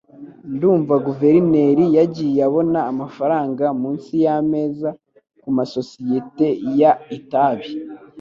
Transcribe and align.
Ndumva 0.53 0.95
guverineri 1.07 1.85
yagiye 1.97 2.39
abona 2.47 2.79
amafaranga 2.91 3.63
munsi 3.81 4.13
yameza 4.25 4.89
kumasosiyete 5.41 6.47
y 6.77 6.79
itabi 7.17 7.67